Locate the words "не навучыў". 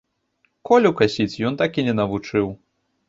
1.91-2.47